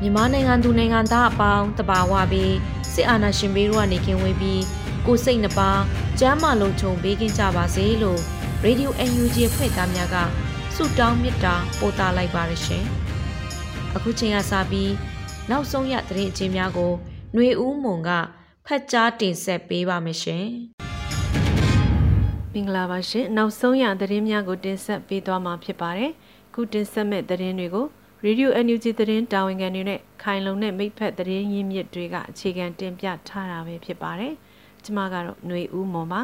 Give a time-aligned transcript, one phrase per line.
[0.00, 2.54] မြန်မာနိုင်ငံသူနိုင်ငံသားအပေါင်းတဘာဝပြီး
[2.92, 4.62] စစ်အာဏာရှင်ဘေးတို့ကနေကင်းဝေးပြီး
[5.06, 5.70] ကိုစိတ်နှပါ
[6.20, 8.20] ကျမ်းမာလုံးခြုံပေးကင်းကြပါစေလို့
[8.64, 10.16] Radio UNG ဖွဲ့သားများက
[10.74, 12.84] ဆုတောင်းမေတ္တာပို့သလိုက်ပါရရှင်။
[13.96, 14.92] အခုချိန်ကစပြီး
[15.50, 16.92] နောက်ဆုံးရသတင်းအကျဉ်းများကို
[17.34, 18.10] ຫນွေဦးမွန်က
[18.66, 20.44] ဖတ်ကြားတင်ဆက်ပေးပါမယ်ရှင်။
[22.52, 26.12] မင်္ဂလာပါရှင်။နောက်ဆုံးရသတင်းများကိုတင်ဆက်ပေးသွားမှာဖြစ်ပါတယ်။
[26.54, 27.86] ခုတင်ဆက်မဲ့သတင်းတွေကို
[28.24, 34.32] ရေဒီယို NUG သတင်းတာဝန်ခံတွေနဲ့ခိုင်လုံတဲ့မိဖက်သတင်းရင်းမြစ်တွေကအခြေခံတင်ပြထားတာပဲဖြစ်ပါတယ်။
[34.84, 36.20] ကျွန်မကတော့ຫນွေဦးမော်ပါ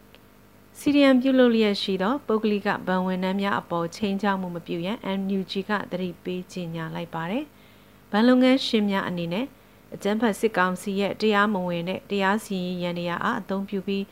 [0.78, 7.44] ။စီရီယံပြုလုပ်လျက်ရှိသောပုဂ္ဂလိကဗန်ဝင်နှမ်းများအပေါ်ချိန်ချောက်မှုမပြုရန် NUG ကသတိပေးကြေညာလိုက်ပါတယ်။
[8.10, 9.46] ဗန်လုပ်ငန်းရှင်များအနေနဲ့
[9.94, 14.02] အကြမ်းဖက်စစ်ကောင်စီရဲ့တရားမဝင်တဲ့တရားစီရင်ရန်တရားအားအသုံးပြုပြီး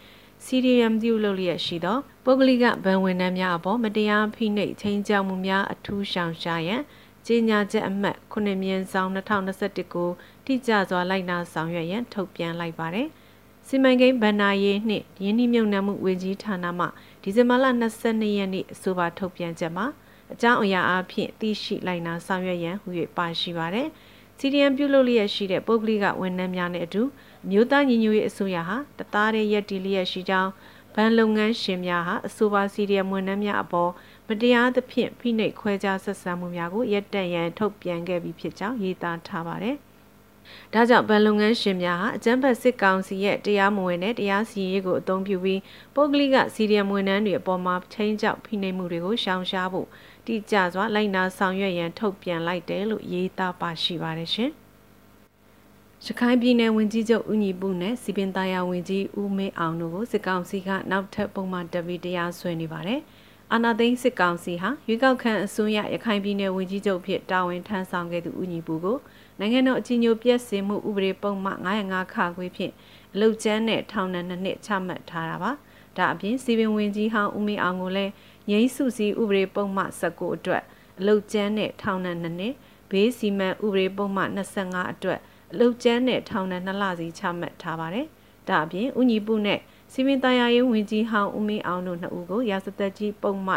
[0.44, 6.82] CDM ပြုလုပ်လျက်ရှိသောပုဂ္ဂလိကဗန်ဝင်နှမ်းများအပေါ်မတရားဖိနှိပ်ချိန်ချောက်မှုများအထူးရှောင်ရှားရန်
[7.26, 10.10] ကြေညာချက်အမှတ်9မြင်းဆောင်2021ကို
[10.46, 13.08] တိကျစွာလိုက်နာဆောင်ရွက်ရန်ထုတ်ပြန်လိုက်ပါတယ်။
[13.66, 16.86] စီမံကိန်းဗန္နာရေးနှင့်ရင်းနှီးမြှုပ်နှံမှုဝန်ကြီးဌာနမှ
[17.22, 17.66] ဒီဇင်ဘာလ
[18.02, 19.86] 22ရက်နေ့အဆိုပါထုတ်ပြန်ချက်မှာ
[20.32, 23.88] အကြောင်းအရာအဖြစ်သိရှိလိုက်နာဆောင်ရွက်ရန်ဟူ၍ပါရှိပါတယ်။
[24.38, 27.02] CDM ပြုလုပ်လျက်ရှိတဲ့ပုဂ္ဂလိကဝန်ထမ်းများနဲ့အတူ
[27.50, 30.50] မြို့သားညီညွတ်ရေးအစိုးရဟာတသားတည်းရက်တီလျက်ရှိကြောင်း
[30.94, 33.90] ဗန်လုပ်ငန်းရှင်များဟာအဆိုပါ CDM ဝန်ထမ်းများအပေါ်
[34.28, 39.76] မတရားသဖြင့်ဖိနှိပ်ခွဲခြားဆက်ဆံမှုများကိုရပ်တန့်ရန်ထုတ်ပြန်ခဲ့ပြီးဖြစ်ကြောင်းရေးသားထားပါတယ်။
[40.72, 45.60] ဒါကြောင့်ဗန်လုပ်ငန်းရှင်များဟာအကြမ်းဖက်စစ်ကောင်စီရဲ့တရားမဝင်တဲ့တရားစီရင်ကိုအသုံးပြုပြီး
[45.94, 49.88] ပုဂ္ဂလိကစီရီယံဝန်ထမ်းတွေအပေါ်မှာချင်းကြောက်ဖိနှိပ်မှုတွေကိုရှောင်ရှားဖို့
[50.26, 54.50] တိကျစွာလိုက်နာဆောင်ရွက်ရန်ထုတ်ပြန်လိုက်တယ်လို့ရေးသားပါရှိပါတယ်ရှင်။
[56.04, 63.00] ရခိုင်ပြည်နယ်ဝန်ကြီးချုပ်ဦးညီပုနဲ့စီပင်သားရဝန်ကြီးဦးမေအောင်တို့ကိုစစ်ကောင်စီကနောက်ထပ်ပုံမှန်တပီတရားဆွဲနေပါတယ်။
[63.52, 68.98] အာနာသိန်းစစ်ကောင်စီဟာရွေးကောက်ခံအစိုးရရခိုင်ပြည်နယ်ဝန်ကြီးချုပ်ဖြစ်တာဝန်ထမ်းဆောင်ခဲ့သူဦးညီပူကို
[69.38, 72.72] နိုင်ငံတော်အကြီးအကျယ်ပြည့်စင်မှုဥပဒေပုံမှန်905ခါခွေဖြင့်
[73.14, 75.52] အလုတ်ကျန်းနဲ့ထောင်ဒဏ်နှစ်နှစ်ချမှတ်ထားတာပါ။
[75.96, 78.12] ဒါအပြင်စီပင်ဝင်ကြီးဟောင်းဦးမေအောင်ကိုလည်း
[78.50, 80.62] ငိမ့်စုစည်းဥပဒေပုံမှန်19အတွက်
[80.98, 82.54] အလုတ်ကျန်းနဲ့ထောင်ဒဏ်နှစ်နှစ်
[82.90, 85.20] ဘေးစီမံဥပဒေပုံမှန်25အတွက်
[85.52, 88.06] အလုတ်ကျန်းနဲ့ထောင်ဒဏ်2လစီချမှတ်ထားပါတယ်။
[88.48, 89.60] ဒါအပြင်ဦးညီပူနဲ့
[89.96, 93.54] စီမင်းတရားရေးဝန်ကြီးဟောင်းဦးမင်းအောင်တို့နှစ်ဦးကိုရာဇသက်ကြီးပုံမှ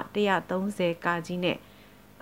[0.47, 1.57] 130ကာကြီးနဲ့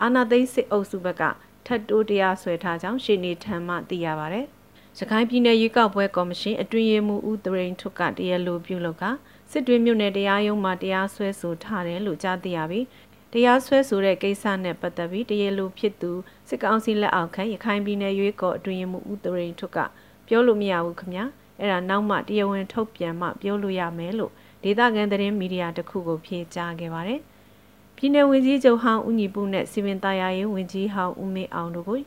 [0.01, 1.23] အာနာသိန်းစစ်အုပ်စုဘက်က
[1.65, 4.41] ထပ်တိုးတရားဆွဲထားကြောင်းရှင်းနေထံမှသိရပါဗျ။
[4.97, 9.03] ရခိုင်ပြည်နယ်ရွေးကောက်ပွဲကော်မရှင်အတွင်းရေးမှူးဦးသရင်ထွတ်ကတရားလိုပြုလုပ်က
[9.51, 12.85] စစ်တွင်းမြို့နယ်တရားရုံးမှာတရားစွဲဆိုထားတယ်လို့ကြားသိရပြီး
[13.33, 16.11] တရားစွဲဆိုတဲ့ကိစ္စနဲ့ပတ်သက်ပြီးတရားလိုဖြစ်သူ
[16.49, 19.79] စစ်ကောင်စီလက်အောက်ခံရခိုင်ပြည်နယ်ရွေးကော်အတွင်းရေးမှူးဦးသရင်ထွတ်က
[20.27, 21.25] ပြောလို့မရဘူးခင်ဗျာ။
[21.59, 24.31] အဲ့ဒါနောက်မှတရားဝင်ထုတ်ပြန်မှပြောလို့ရမယ်လို့
[24.63, 27.19] ဒေသခံသတင်းမီဒီယာတစ်ခုကိုဖြေကြားခဲ့ပါတယ်။
[27.95, 31.99] ပြည်내ဝန်ကြီးချုပ်ဟောင်းဦးညီပုနဲ့စီမင်သားရရေးဝန်ကြီးဟောင်းဦးမေအောင်တို့ကို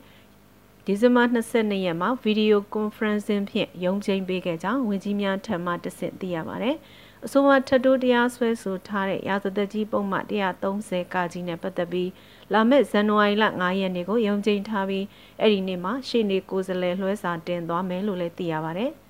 [0.85, 6.75] ဒီဇင်ဘာ22ရက်မှာဗီဒီယိုကွန်ဖရင့်စင်ဖြင့်ရုံးချိန်ပေးခဲ့ကြောင်းဝန်ကြီးများထံမှတဆင့်သိရပါတယ်။
[7.25, 12.09] အဆိုပါထပ်တိုးတရားစွဲဆိုထားတဲ့ရာဇသက်ကြီးပုံမှန်130ကကြီးနဲ့ပတ်သက်ပြီး
[12.53, 15.05] လာမယ့်ဇန်နဝါရီလ9ရက်နေ့ကိုရုံးချိန်ထားပြီး
[15.39, 18.91] အဲ့ဒီနေ့မှာရှေ့နေကိုယ်စားလှယ်လွှဲစာတင်သွားမယ်လို့လည်းသိရပါတယ်။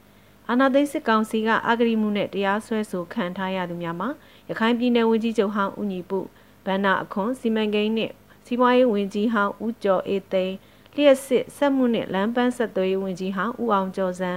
[0.52, 4.10] အာဏာသိမ်းစစ်ကောင်စီကအဂရိမှုနဲ့တရားစွဲဆိုခံထားရသူများမှာ
[4.50, 6.20] ရခိုင်ပြည်နယ်ဝန်ကြီးချုပ်ဟောင်းဦးညီပု
[6.66, 8.12] ဗန္နာအခွန်စီမံကိန်းနဲ့
[8.46, 10.56] စီးပွားရေးဝန်ကြီးဟောင်းဦးကျော်အေးသိန်း
[10.96, 14.32] လျှက်စစ်ဆက်မှုနဲ့လမ်းပန်းဆက်သွယ်ရေးဝန်ကြီးဟောင်းဦးအောင်ကျော်စံ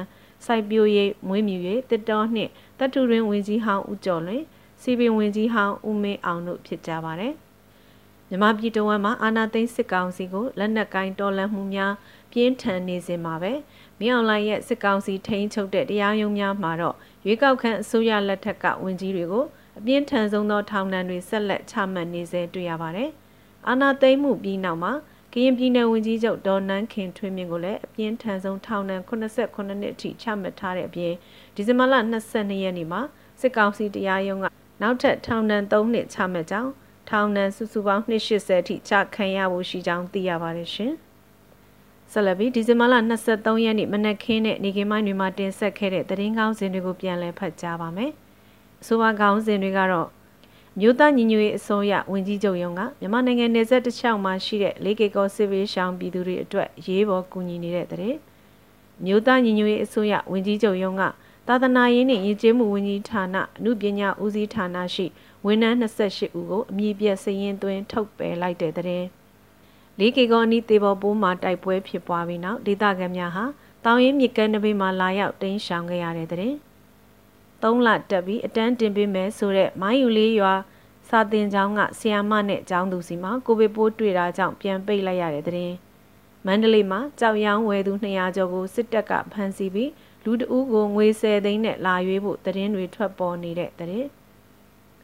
[0.45, 4.43] စိုက်ပျိုးရေးမွေးမြူရေးတစ်တော်နှင့်တတူရင်းဝန်ကြီးဟောင်းဦးကျော်လွင်
[4.83, 7.35] စီပင်ဝန်ကြီးဟောင်းဦးမင်းအောင်တို့ဖြစ်ကြပါတယ်
[8.29, 11.93] မြမပြည်တော်မှာအာနာသိန်းစစ်ကောင်စီကိုလက်နက်ကိုင်းတော်လှန်မှုများ
[12.33, 13.53] ပြင်းထန်နေစဉ်မှာပဲ
[14.03, 16.97] မင်းအောင်လှိုင်ရဲ့စစ်ကောင်စီထိန်းချုပ်တဲ့တရားရုံးများမှာတော့
[17.27, 19.45] ရွေးကောက်ခံအစိုးရလက်ထက်ကဝန်ကြီးတွေကို
[19.79, 23.11] အပြင်းထန်ဆုံးသောထောင်ဒဏ်တွေဆက်လက်ချမှတ်နေစေတွေ့ရပါတယ်။
[23.69, 24.93] အာဏာသိမ်းမှုပြီးနောက်မှာ
[25.33, 31.13] ကရင်ပြည်နယ်ဝန်ကြီးချုပ်ဒေါ်နန်းခင်ထွေးမြင့်ကိုလည်းအပြင်းထန်ဆုံးထောင်ဒဏ်89နှစ်အထိချမှတ်ထားတဲ့အပြင်
[31.55, 31.95] ဒီဇင်ဘာလ
[32.25, 33.01] 22ရက်နေ့မှာ
[33.41, 34.47] စစ်ကောင်စီတရားရုံးက
[34.83, 36.71] နောက်ထပ်ထောင်ဒဏ်3နှစ်ချမှတ်ကြောင်း
[37.11, 40.95] ထောင်ဒဏ်စုစုပေါင်း280အထိချခံရဖို့ရှိကြောင်းသိရပါတယ်ရှင်။
[42.13, 48.11] ဆက်လက်ပြီးဒီဇင်ဘာလ23ရက်နေ့မနက်ခင်းနဲ့နေကင်းမိုင်းတွေမှာတင်ဆက်ခဲ့တဲ့သတင်းကောင်းစင်တွေကိုပြန်လည်ဖတ်ကြားပါမယ်။
[48.83, 50.09] အဆိုပါကောင်းစင်တွေကတော့
[50.81, 58.17] မြို့သားညီညွတ်ရေးအစိုးရဝန်ကြီးချုပ်ရုံးကမြန်မာနိုင်ငံနယ်စပ်တစ်လျှောက်မှာရှိတဲ့လေးကေကောစစ်ဘေးရှောင်ပြည်သူတွေအတွက်ရေးပေါ်ကူညီနေတဲ့တဲ့
[59.05, 61.03] မြို့သားညီညွတ်ရေးအစိုးရဝန်ကြီးချုပ်ရုံးက
[61.49, 65.07] သာသနာရေးနှင့်ယဉ်ကျေးမှုဝန်ကြီးဌာနအမှုပညာဦးစီးဌာနရှိ
[65.47, 69.05] ဝန်ထမ်း28ဦးကိုအမည်ပြစရင်သွင်းထုတ်ပယ်လိုက်တဲ့တဲ့
[70.03, 73.45] လေးကေကောအနီးတေဘော်ပိုးမှာတိုက်ပွဲဖြစ်ပွားပြီးနောက်ဒေသခံများဟာ
[73.85, 76.55] တောင်ရင်မြစ်ကမ်းနဘေးမှာလာရောက်တင်းရှောင်ခဲ့ရတဲ့တဲ့
[77.63, 80.55] 3လတက်ပြီးအတန်းတင်ပေးမယ်ဆိုတဲ့မိုင်းယူလေးရွာ
[81.09, 85.73] စာတင်ကျောင်းကဆီယာမနဲ့ကျောင်းသူစီမှာကိုဗစ်ပိုးတွေ့တာကြောင့်ပြန်ပိတ်လိုက်ရတဲ့တဲ့
[86.47, 89.91] မန္တလေးမှာကြောက်ရောင်းဝယ်သူ200ကျော်ကိုစစ်တပ်ကဖမ်းဆီးပြီး
[90.25, 94.07] လူတဦးကိုငွေ10သိန်းနဲ့လာရွေးဖို့တည်င်းတွေထွက်ပေါ်နေတဲ့တဲ့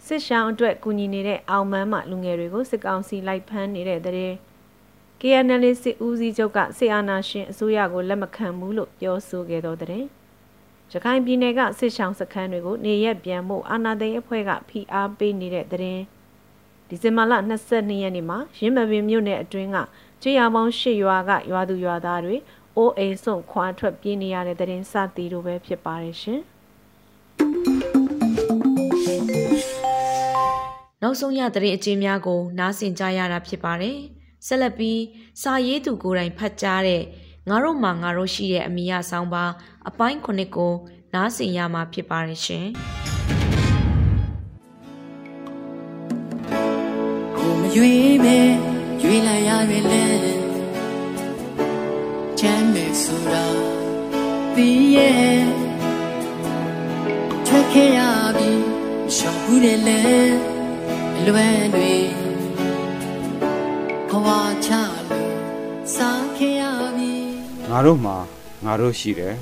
[0.06, 4.35] စစ်ရှောင်းအတွက်ကူညီနေတဲ့အောင်မန်းမှလူငယ်တွေကိုစစ်ကောင်စီလိုက်ဖမ်းနေတဲ့တဲ့
[5.20, 10.05] KNL စစ်ဦးစီးချုပ်ကစစ်အာဏာရှင်အစိုးရကိုလက်မခံဘူးလို့ပြောဆိုခဲ့တော့တဲ့
[10.93, 16.00] ရခိုင်ပြည်နယ်ကစစ်ရှောင်းစခန်းတွေကိုနေရက်ပြန်မှုအာဏာသိမ်းအဖွဲ့ကဖိအားပေးနေတဲ့တဲ့
[16.88, 17.32] ဒီဇင်ဘာလ
[17.69, 19.76] 22ရက်နေ့မှာရင်းမပင်မြို့နယ်အတွင်းက
[20.23, 22.37] ကြေးရပေါင်း၈ရွာကရွာသူရွာသားတွေ
[22.76, 26.41] အိုးအိမ်ဆုံးခွာထွက်ပြေးနေရတဲ့တဲ့ရင်စသည်လိုပဲဖြစ်ပါတယ်ရှင်
[31.03, 33.99] နောက်ဆုံးရတဲ့အကျဉ်းများကို နားဆင်ကြရတာဖြစ်ပါတယ်
[34.46, 35.00] ဆက်လက်ပြီး
[35.43, 37.02] စာရေးသူကိုယ်တိုင်ဖတ်ကြားတဲ့
[37.49, 39.44] ငါတို့မှာငါတို့ရှိတဲ့အမိရဆောင်ပါ
[39.88, 40.75] အပိုင်းခုနှစ်ကို
[41.14, 42.67] နားဆင်ရမှာဖြစ်ပါတယ်ရှင်
[47.38, 48.38] ကိုမရွေးပဲ
[49.02, 50.05] ရွေးလိုက်ရရွေးလဲ
[52.38, 53.44] ချမ်းမြေဆိုတာ
[54.55, 55.40] ပြီးရဲ့
[57.46, 58.00] ထွက်ခဲ့ရ
[58.37, 58.50] ပြီ
[59.17, 60.00] ရှောင်ဘူးတယ်လေ
[61.19, 62.18] အလွယ်တွေ
[64.10, 64.28] ဘဝ
[64.64, 64.70] ချ
[65.10, 65.34] လို့
[65.94, 66.62] စားခဲ့ရ
[66.96, 67.12] ပြီ
[67.70, 68.16] ငါတို့မှာ
[68.64, 69.34] ငါတို့ရှိတယ်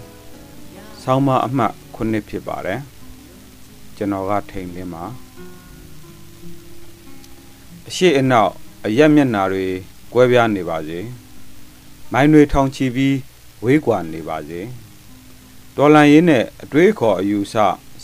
[1.02, 2.80] ဆောင်းမအမှတ်ခုနှစ်ဖြစ်ပါတယ်
[3.96, 5.04] ကျွန်တော်ကထိန်လင်းပါ
[7.88, 8.52] အရှိအနောက်
[8.86, 9.66] အရက်မျက်နာတွေ
[10.12, 10.98] ကွဲပြားနေပါစေ
[12.12, 13.16] မိုင်းတွေထောင်ချီပြီး
[13.64, 14.60] ဝေးကွာနေပါစေ
[15.76, 17.54] ဒေါ်လန်ရင်းနဲ့အတွေးခေါ်အယူဆ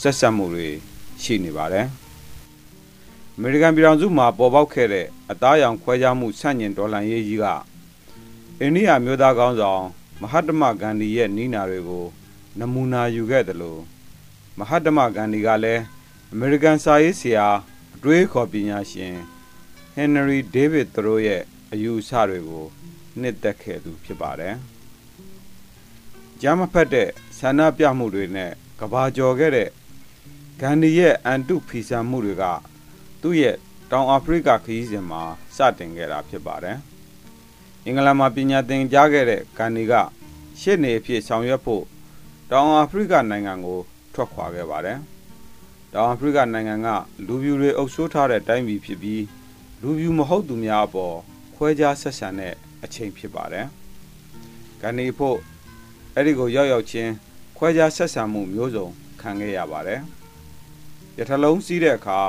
[0.00, 0.68] ဆက်ဆက်မှုတွေ
[1.22, 2.01] ရှိနေပါတယ်အ
[3.44, 7.44] မေရိကန်ပြည်ထောင်စုမှာပေါ်ပေါက်ခဲ့တဲ့အသားရောင်ခွဲခြားမှုဆန့်ကျင်ဒေါ်လန်ရေးကြီးက
[8.60, 9.84] အိန္ဒိယမျိုးသားကောင်းဆောင်
[10.20, 12.06] မဟာတမဂန္ဒီရဲ့နီးနာတွေကို
[12.58, 13.80] နမူနာယူခဲ့တယ်လို့
[14.58, 15.82] မဟာတမဂန္ဒီကလည်း
[16.32, 17.46] အမေရိကန်စာရေးဆရာ
[17.94, 19.14] အတွေးခေါ်ပညာရှင်
[19.94, 21.42] ဟန်နရီဒေးဗစ်သူတို့ရဲ့
[21.72, 22.64] အယူအဆတွေကို
[23.20, 24.54] နှစ်သက်ခဲ့သူဖြစ်ပါတယ်။
[26.40, 27.08] ကြားမဖက်တဲ့
[27.38, 28.50] ဆန္ဒပြမှုတွေနဲ့
[28.80, 29.68] ကဘာကျော်ခဲ့တဲ့
[30.60, 32.44] ဂန္ဒီရဲ့အန်တုဖီဆန်မှုတွေက
[33.22, 33.56] သူ့ရဲ့
[33.90, 35.22] တောင်အာဖရိကခရီးစဉ်မှာ
[35.56, 36.78] စတင်ခဲ့တာဖြစ်ပါတယ်။
[37.86, 39.92] အင်္ဂလန်မှာပညာသင်ကြားခဲ့တဲ့ဂန္ဒီက
[40.60, 41.84] ရှစ်နေအဖြစ်ဆောင်ရွက်ဖို့
[42.50, 43.80] တောင်အာဖရိကနိုင်ငံကို
[44.14, 44.98] ထွက်ခွာခဲ့ပါတယ်။
[45.92, 46.88] တောင်အာဖရိကနိုင်ငံက
[47.26, 49.24] လူပြူတွေအုပ်စိုးထားတဲ့တိုင်းပြည်ဖြစ်ပြီး
[49.82, 51.16] လူပြူမဟုတ်သူများအပေါ်
[51.54, 52.54] ခွဲခြားဆက်ဆံတဲ့
[52.84, 53.66] အချိန်ဖြစ်ပါတယ်။
[54.80, 55.38] ဂန္ဒီဖို့
[56.14, 57.12] အဲ့ဒီကိုရောက်ရောက်ချင်း
[57.58, 58.86] ခွဲခြားဆက်ဆံမှုမျိုးစုံ
[59.20, 60.00] ခံခဲ့ရပါတယ်။
[61.18, 62.20] ရထလုံးစီးတဲ့အခါ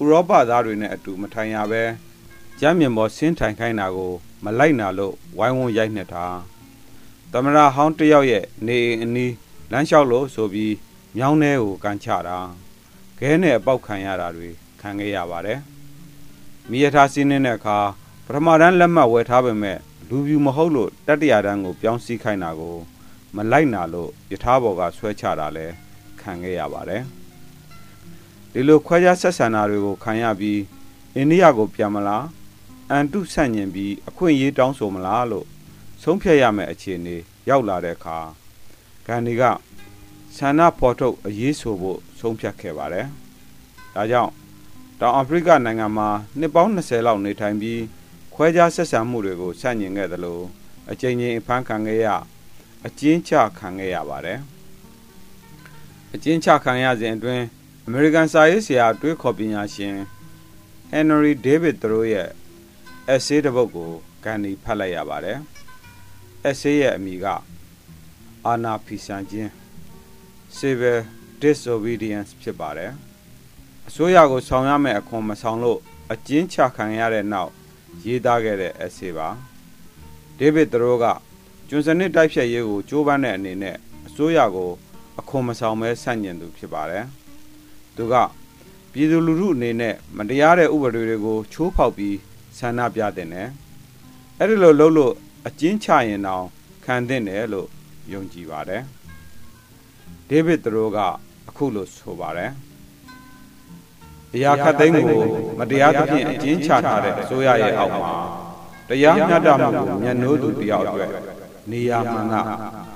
[0.00, 1.82] ဥရောပသားတွေနဲ့အတူမထိုင်ရပဲ
[2.60, 4.12] ကြမ်းမြင်ပေါ်ဆင်းထိုင်ခိုင်းတာကို
[4.44, 6.26] မလိုက်နာလို့ဝိုင်းဝန်းရိုက်နှက်တာ
[7.32, 9.34] သမရဟောင်းတယောက်ရဲ့နေအိမ်အနီး
[9.72, 10.74] လမ်းလျှောက်လို့ဆိုပြီး
[11.16, 12.38] မြောင်းထဲကိုကန်ချတာ
[13.18, 14.48] ခဲနဲ့အပေါက်ခံရတာတွေ
[14.80, 15.60] ခံခဲ့ရပါတယ်
[16.70, 17.78] မိရထားစီးနေတဲ့အခါ
[18.26, 22.76] ပထမတန်းလက်မှတ်ဝယ်ထားပေမဲ့လူပြူမဟုတ်လို့တတိယတန်းကိုပြောင်းစည်းခိုင်းတာကို
[23.36, 25.66] မလိုက်နာလို့ယထာဘော်ကဆွဲချတာလဲ
[26.20, 27.02] ခံခဲ့ရပါတယ်
[28.52, 30.60] ဒီလိုခွဲခြားဆက်ဆံတာတွေကိုခံရပြီး
[31.14, 32.24] အိန္ဒိယကိုပြန်မလား
[32.90, 35.46] အန်တုဆန့်ကျင်ပြီးအခွင့်အရေးတောင်းဆိုမလားလို့
[36.02, 37.16] ဆုံးဖြတ်ရမယ့်အခြေအနေ
[37.48, 38.18] ရောက်လာတဲ့အခါ
[39.06, 39.42] ဂန္ဒီက
[40.36, 43.06] ဆန္ဒဖော်ထုတ်အရေးဆိုဖို့ဆုံးဖြတ်ခဲ့ပါတယ်။
[43.94, 44.32] ဒါကြောင့်
[45.00, 47.80] တောင်အာဖရိကနိုင်ငံမှာနှစ်ပေါင်း20လောက်နေထိုင်ပြီး
[48.34, 50.40] ခွဲခြားဆက်ဆံမှုတွေကိုဆန့်ကျင်ခဲ့သလို
[50.90, 52.08] အကြိမ်ကြိမ်အဖမ်းခံခဲ့ရ
[52.86, 54.38] အကျဉ်းချခံခဲ့ရပါတယ်။
[56.14, 57.44] အကျဉ်းချခံရစဉ်အတွင်း
[57.86, 59.96] အမေရိကန်စာရေးဆရာတွေးခေါ်ပညာရှင်
[60.90, 62.28] ဟန်နရီဒေးဗစ်တို့ရဲ့
[63.08, 63.90] အက်ဆေးတစ်ပုဒ်ကို
[64.24, 65.38] ကန်ဒီဖတ်လိုက်ရပါတယ်။
[66.44, 67.26] အက်ဆေးရဲ့အမည်က
[68.46, 69.50] အာနာဖီဆန်ခြင်း
[70.58, 70.98] civil
[71.42, 72.92] disobedience ဖြစ်ပါတယ်။
[73.88, 75.78] အစိုးရကိုဆောင်ရမယ့်အခွန်မဆောင်လို့
[76.12, 77.50] အကျဉ်းချခံရတဲ့နောက်
[78.04, 79.28] ရေးသားခဲ့တဲ့ essay ပါ
[80.38, 81.06] ဒေးဗစ်သရိုးက
[81.68, 84.70] ကျွန်းစနစ်တိုက်ဖြတ်ရေးကိုကြိုးပမ်းတဲ့အနေနဲ့အစိုးရကို
[85.20, 87.06] အခွန်မဆောင်ပဲဆန့်ကျင်သူဖြစ်ပါတယ်
[87.96, 88.14] သူက
[88.92, 92.16] ပြည်သူလူထုအနေနဲ့မတရားတဲ့ဥပဒေတွေကိုချိုးဖောက်ပြီး
[92.58, 93.48] ဆန္ဒပြတဲ့နဲ့
[94.38, 95.12] အဲ့ဒီလိုလုပ်လို့
[95.46, 96.44] အကျဉ်းချရင်တော့
[96.84, 97.68] ခံတဲ့တယ်လို့
[98.12, 98.82] ယုံကြည်ပါတယ်
[100.28, 100.98] ဒေးဗစ်သရိုးက
[101.48, 102.50] အခုလိုဆိုပါတယ်။
[104.32, 105.22] တရားခတ်သိမ်းကို
[105.58, 108.10] မတရားသဖြင့်အကျဉ်းချထားတဲ့အစိုးရရဲ့အောက်မှာ
[108.88, 111.10] တရားမျှတမှုကိုမျက်နှိုးသူတယောက်အတွက်
[111.70, 112.34] နေရာမှန်က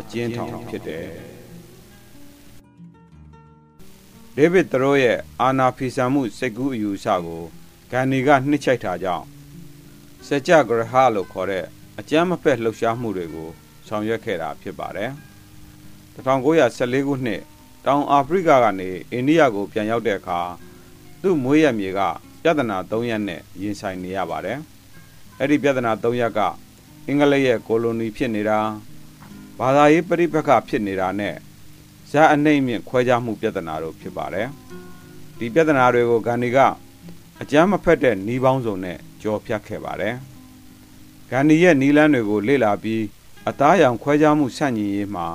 [0.00, 1.06] အကျဉ်းထောင်ဖြစ်တယ်။
[4.38, 7.43] ဒေးဗစ်သရိုးရဲ့အာနာဖီဆန်မှုစိတ်ကူးအယူအဆကို
[7.90, 9.25] ဂန်နီကနှစ်ချိုက်ထားကြောင်း
[10.26, 11.64] စကြဂရဟလို့ခေါ်တဲ့
[11.99, 13.49] အကျမ်းမဖက်လှုပ်ရှားမှုတွေကို
[13.87, 15.11] ဆောင်ရွက်ခဲ့တာဖြစ်ပါတယ်။
[16.14, 17.43] 1914ခုနှစ်
[17.87, 20.40] တောင်အာဖရိကကနေအိန္ဒိယကိုပြန်ရောက်တဲ့အခါ
[21.23, 22.00] သူ့မွေးရမြေက
[22.43, 24.59] ပြဿနာ၃ရက်နဲ့ရင်ဆိုင်နေရပါတယ်။
[25.38, 26.40] အဲ့ဒီပြဿနာ၃ရက်က
[27.07, 28.59] အင်္ဂလိပ်ရဲ့ကိုလိုနီဖြစ်နေတာ
[29.59, 31.37] ဘာသာရေးပြိပက္ခဖြစ်နေတာနဲ့
[32.10, 34.48] ဇာအနှိမ့်မြင့်ခွဲခြားမှုပြဿနာတို့ဖြစ်ပါတယ်။
[35.38, 36.58] ဒီပြဿနာတွေကိုဂန္ဒီက
[37.40, 40.14] အကြမ်းမဖက်တဲ့နှီးပေါင်းစုံနဲ့ကြော်ဖြတ်ခဲ့ပါတယ်။
[41.30, 43.02] ဂန္ဒီရဲ့နီလန်းတွေကိုလေ့လာပြီး
[43.48, 45.26] အသားရောင်ခွဲခြားမှုဆန့်ကျင်ရေးမှာ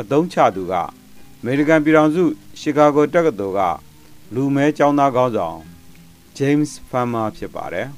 [0.00, 0.74] အသုံးချသူက
[1.40, 2.24] အမေရိကန်ပြည်ထောင်စု
[2.60, 3.60] ရှီကာဂိုတက္ကသိုလ်က
[4.34, 5.58] လူမဲကျောင်းသားကောင်းဆောင်
[6.38, 7.88] James Farmer ဖြစ်ပါတယ်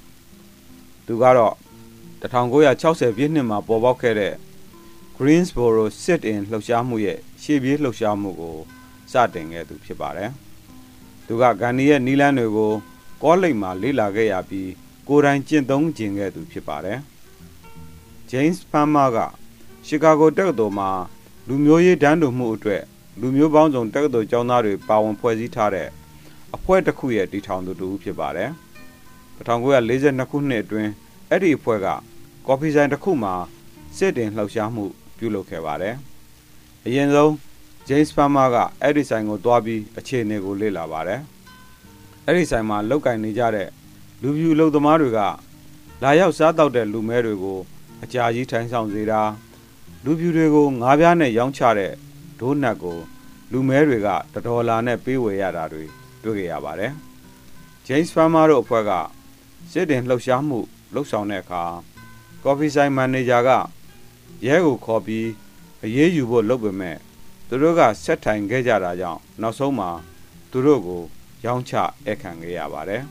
[1.06, 1.54] ။သူကတော့
[2.22, 4.34] 1960ပြည့်နှစ်မှာပေါ်ပေါက်ခဲ့တဲ့
[5.16, 8.56] Greensboro Sit-in လှုပ်ရှားမှုရဲ့ ရှေ့ပြေးလှုပ်ရှားမှုကို
[9.12, 10.30] စတင်ခဲ့သူဖြစ်ပါတယ်။
[11.26, 12.72] သူကဂန်နီရဲ့နီလန်းတွေကို
[13.22, 14.70] ကောလိပ်မှာလေ့လာခဲ့ရပြီး
[15.08, 16.98] ကိုယ်တိုင်ကျင့်သုံးကျင်ခဲ့သူဖြစ်ပါတယ်။
[18.30, 19.18] James Farmer က
[19.86, 20.90] ရှီကာဂိုတက္ကသိုလ်မှာ
[21.48, 22.82] လူမျိုးရေးတန်းတူမှုအတွက်
[23.20, 25.88] လူမျိုးပေါင်းစုံတက္ကသိုလ်ကျောင်းသားတွေပါဝင်ဖွဲ့စည်းထားတဲ့
[26.56, 28.50] အဖွဲ့တစ်ခုရဲ့တည်ထောင်သူတူဖြစ်ပါတယ်။
[29.38, 30.90] 1942ခုနှစ်အတွင်း
[31.30, 31.86] အဲ့ဒီအဖွဲ့က
[32.46, 33.34] ကော်ဖီဆိုင်တစ်ခုမှာ
[33.96, 34.84] စစ်တင်လှုပ်ရှားမှု
[35.18, 35.96] ပြုလုပ်ခဲ့ပါတယ်။
[36.86, 37.30] အရင်ဆုံး
[37.88, 41.20] James Farmer ကအဲ့ဒီဆိုင်ကိုတွားပြီးအခြေအနေကိုလေ့လာပါတယ်။
[42.26, 43.68] အဲ့ဒီဆိုင်မှာလောက်ကင်နေကြတဲ့
[44.22, 45.20] လူပြူလုံသမားတွေက
[46.02, 47.58] လာရောက်စားတောက်တဲ့လူမဲတွေကို
[48.04, 49.22] အကြာကြီးထိုင်ဆောင်စေတာ
[50.04, 51.92] လူပြူတွေကိုငါးပြားနဲ့ရောင်းချတဲ့
[52.40, 52.98] ဒိုးနတ်ကို
[53.52, 55.84] လူမဲတွေကတဒေါ်လာနဲ့ပေးဝယ်ရတာတွေ
[56.22, 56.92] တွေ့ကြရပါတယ်။
[57.86, 58.90] James Farmer တို့အဖွဲ့က
[59.72, 60.58] စစ်တင်လှုပ်ရှားမှု
[60.94, 61.62] လှုပ်ဆောင်တဲ့အခါ
[62.44, 63.50] ကော်ဖီဆိုင်မန်နေဂျာက
[64.46, 65.28] ရဲကိုခေါ်ပြီး
[65.84, 66.96] အရေးယူဖို့လုပ်ပေမဲ့
[67.48, 69.90] သူတို့ကဆက်ထိုင်ခဲ့ကြတာကြောင့်နောက်ဆုံးမှာ
[70.50, 71.02] သူတို့ကို
[71.44, 71.72] ရောင်းချ
[72.04, 73.02] ဧည့်ခံခဲ့ရပါတယ်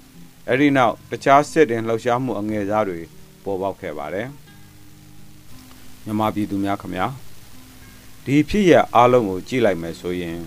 [0.48, 3.00] ။အဲဒီနောက်တခြားစစ်တင်လှုပ်ရှားမှုအငယ်စားတွေ
[3.44, 4.28] ပေါ်ပေါက်ခဲ့ပါတယ်။
[6.04, 7.06] မြမပြည်သူများခမညာ
[8.24, 10.38] ဒီဖြစ်ရအားလုံးကိုကြည့်လိုက်မယ်ဆိုရင်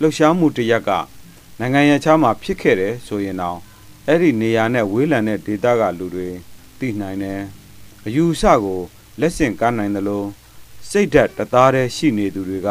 [0.00, 0.90] လှုပ်ရှားမှုတရက်က
[1.58, 3.58] နိုင်ငံရခြားမှာဖြစ်ခဲ့တယ်ဆိုရင်တော့
[4.08, 6.28] အဲ့ဒီနေရာနဲ့ဝေးလံတဲ့ဒေသကလူတွေ
[6.78, 7.40] သိနိုင်တယ်
[8.06, 8.80] အယူအဆကို
[9.20, 10.26] လက်ဆင့်ကမ်းနိုင်တယ်လို့
[10.90, 12.68] စိတ်ဓာတ်တသားတည်းရှိနေသူတွေက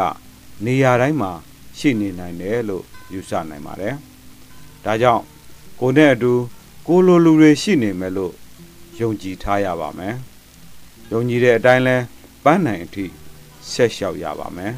[0.66, 1.32] နေရာတိုင်းမှာ
[1.78, 3.96] ရှိနေနိုင်တယ်လို့ယူဆနိုင်ပါတယ်
[4.86, 5.24] ဒါကြောင့်
[5.80, 6.34] ကိုနဲ့အတူ
[6.88, 8.34] ကိုလိုလူတွေရှိနေမယ်လို့
[9.00, 10.16] ယုံကြည်ထားရပါမယ်
[11.12, 11.98] ယုံကြည်တဲ့အတိုင်းလဲ
[12.44, 13.06] ပန်းနိုင်အထိ
[13.72, 14.74] ဆက်လျှောက်ရပါမယ်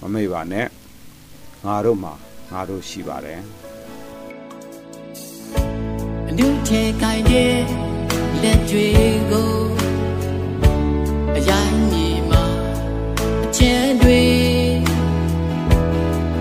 [0.00, 0.66] မမေ့ပါနဲ့
[1.64, 2.14] ငါတို့မှာ
[2.50, 3.40] ငါတို့ရှိပါတယ်
[6.28, 7.56] အနုထဲကိုင်းတဲ့
[8.42, 8.88] လက်တွေ
[9.30, 9.52] ကို
[11.36, 12.13] အရိုင်းမြေမှာအချဲ
[14.02, 14.24] တွေ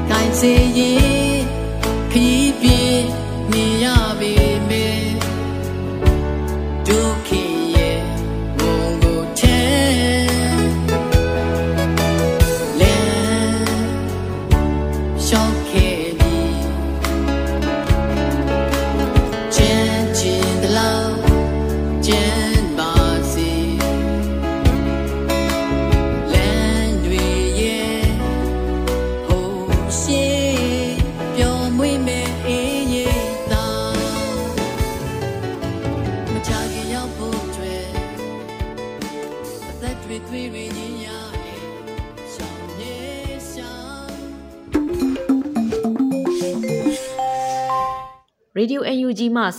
[0.10, 1.42] ကိုင်းစေရင်
[2.12, 2.82] ခီးပြေ
[3.52, 3.86] မြင်ရ
[4.20, 4.53] ပေ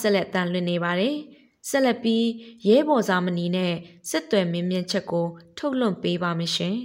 [0.01, 1.17] ဆက်လက်တန်လွှင့်နေပါတယ်။
[1.71, 2.25] ဆက်လက်ပြီး
[2.69, 3.73] ရဲဘော်စာမဏီနဲ့
[4.11, 5.27] စစ်သွယ်မင်းမြင့်ချက်ကို
[5.59, 6.77] ထုတ်လွှင့်ပေးပါမယ်ရှင်။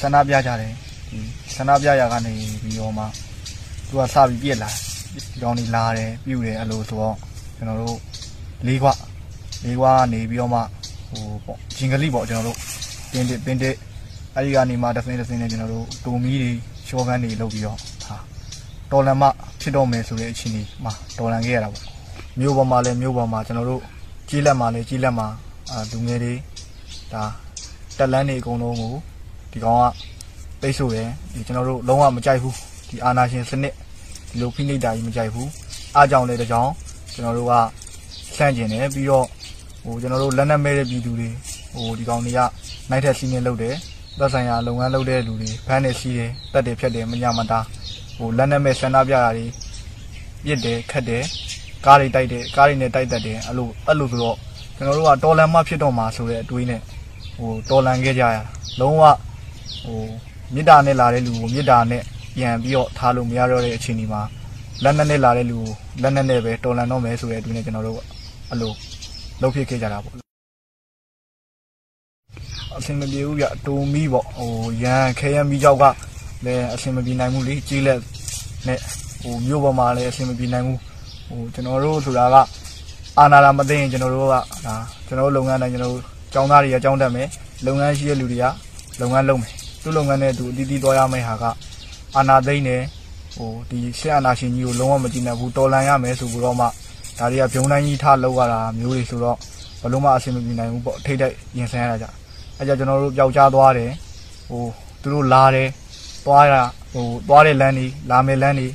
[0.00, 0.72] ဆန္ဒပြကြတယ်
[1.10, 1.18] ဒီ
[1.56, 3.04] ဆန္ဒပြရကနေပြီးတော့မှ
[3.88, 7.16] သူကစပြီးပြက်လာဒီကောင်ကြီးလာတယ်ပြူတယ်အဲ့လိုဆိုတော့
[7.56, 7.98] ကျွန်တော်တို့
[8.66, 8.88] လေးခွ
[9.64, 10.60] လေးခွကနေပြီးတော့မှ
[11.10, 12.58] ဟိုပေါ့ဂျင်ဂလိပေါ့ကျွန်တော်တို့
[13.12, 13.74] တင်းတစ်တင်းတစ်
[14.34, 16.50] အဲ့ဒီကနေမှတစ်စင်းတစ်စင်းနဲ့ကျွန်တော်တို့တူမီတွေ
[16.88, 17.97] ရှော့ဘန်းတွေလုပ်ပြီးတော့ဟာ
[18.90, 19.28] တော်လန်မှ
[19.60, 21.84] ဖြစ်တော့မယ်ဆိုတဲ့အခြေအနေမှာတော်လန်ခဲ့ရတာပေါ့
[22.40, 23.82] မြို့ပေါ်မှာလည်းမြို့ပေါ်မှာကျွန်တော်တို့
[24.28, 25.26] ကြီးလက်မှာလည်းကြီးလက်မှာ
[25.70, 26.34] အာလူငယ်တွေ
[27.12, 27.22] ဒါ
[27.98, 28.92] တက်လန်းတွေအကုန်လုံးကို
[29.52, 29.84] ဒီကောင်က
[30.60, 32.54] ပိတ်ဆို့တယ်ဒီကျွန်တော်တို့လုံးဝမကြိုက်ဘူး
[32.88, 33.74] ဒီအာနာရှင်စနစ်
[34.30, 35.50] ဒီလိုဖိနှိပ်တာကြီးမကြိုက်ဘူး
[35.96, 36.70] အားကြောင့်လည်းတကြောင်
[37.14, 37.52] ကျွန်တော်တို့က
[38.36, 39.26] ဆန့်ကျင်တယ်ပြီးတော့
[39.84, 41.28] ဟိုကျွန်တော်တို့လက်နက်မဲ့တဲ့ပြည်သူတွေ
[41.72, 42.40] ဟိုဒီကောင်တွေက
[42.90, 43.74] နိုင်ထက်စီးနေလုပ်တယ်
[44.18, 47.58] သက်ဆိုင်ရာလုပ်ငန်းလုပ်တဲ့လူတွေဖမ်းနေစီးတယ်တက်တယ်ဖြတ်တယ်မညာမတာ
[48.18, 49.46] ဟိုလက်နက်မဲ့ဆန္ဒပြတာတွေ
[50.44, 51.24] ပြစ်တယ်ခတ်တယ်
[51.86, 54.36] ကားတွေတိုက်တယ်ကားတွေနဲ့တိုက်တတ်တယ်အဲ့လိုအဲ့လိုဆိုတော့
[54.76, 56.80] ကျွန်တော်တို့ကတော်လန်မှဖြစ်တော့မှာဆိုတဲ့အတွေးနဲ့
[57.36, 58.42] ဟိုတော်လန်ခဲ့ကြရတာ
[58.80, 59.02] လုံးဝ
[59.84, 60.00] ဟို
[60.54, 62.02] မေတ္တာနဲ့လာတဲ့လူကိုမေတ္တာနဲ့
[62.36, 64.22] ပြန်ပြီးတော့ထားလို့မရတော့တဲ့အခြေအနေမှာ
[64.82, 65.72] လက်နက်နဲ့လာတဲ့လူကို
[66.02, 67.98] လက်နက်နဲ့ပဲတော်လန်တော့မယ်ဆိုတဲ့အတွေးနဲ့ကျွန်တော်တို့
[68.50, 68.72] အဲ့လို
[69.42, 70.14] လုပ်ဖြစ်ခဲ့ကြတာပေါ့
[72.76, 75.84] အဆင်မပြေဘူးဗျတူမီပေါ့ဟိုရန်ခဲရမီကြောက်က
[76.44, 78.00] လည်းအဆင်မပြေနိုင်ဘူးလေကြီးလက်
[78.66, 78.78] နဲ့
[79.22, 80.78] ဟိုမြို့ပေါ်မှာလည်းအဆင်မပြေနိုင်ဘူး
[81.28, 82.36] ဟိုကျွန်တော်တို့ဆိုတာက
[83.18, 84.40] အာနာလာမသိရင်ကျွန်တော်တို့ကဒါ
[85.06, 86.04] ကျွန်တော်တို့လုပ်ငန်းတိုင်းကျွန်တော်တို့
[86.34, 87.28] ចောင်းသားတွေကចောင်းတက်မယ်
[87.66, 88.44] လုပ်ငန်းရှိတဲ့လူတွေက
[89.00, 89.52] လုပ်ငန်းလုပ်မယ်
[89.82, 91.44] သူ့လုပ်ငန်းနဲ့သူအတီးတီးသွားရမယ့်ဟာက
[92.16, 92.82] အာနာသိမ့်တယ်
[93.36, 96.66] ဟိုဒီရှက်အာနာရှင်ကြီးကိုလုံးဝမကြည့်နိုင်ဘူးတော်လန်ရမယ်ဆိုပြီးတော့မှ
[97.18, 99.36] ဒါတွေကဘုံတိုင်းကြီးထားလောက်ရတာမျိုးတွေဆိုတော့
[99.82, 102.06] ဘလုံးမအဆင်မပြေနိုင်ဘူးပေါ့ထိတ်တိုက်ရင်ဆိုင်ရတာကြ
[102.58, 103.90] အဲကြောင့်ကျွန်တော်တို့ပျောက်ကြားသွားတယ်
[104.48, 104.62] ဟို
[105.02, 105.68] သူတို့လာတယ်
[106.26, 106.54] သွားရ
[106.92, 108.68] ဟိုသွားတဲ့လမ်းတွေလာမယ်လမ်းတွေ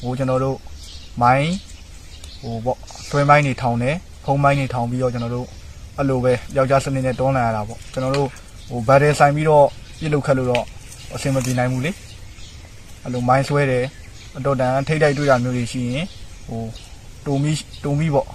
[0.00, 0.58] ဟိုကျွန်တော်တို့
[1.22, 1.52] မိုင်း
[2.40, 2.78] ဟိုပေါ့
[3.10, 5.46] တွင်းမိုင်းတွေထောင်တယ်ဖုံးမိုင်းတွေထောင်ပြီးတော့ကျွန်တော်တို့
[5.96, 8.28] အဲ့လိုပဲပျောက်ကြားစနစ်နဲ့တွန်းလာရတာပေါ့ကျွန်တော်တို့
[8.68, 9.66] ဟိုဘတ်ရဲဆိုင်ပြီးတော့
[10.00, 10.64] ပြစ်လုခတ်လို့တော့
[11.14, 11.90] အဆင်မပြေနိုင်ဘူးလေ
[13.02, 13.84] အဲ့လိုမိုင်းဆွဲတယ်
[14.36, 16.06] အတော်တန်ထိတ်တိုက်တွေ့တာမျိုးတွေရှိရင်
[16.48, 16.62] ဟို
[17.26, 17.52] တူမီ
[17.84, 18.26] တူမီပေါ့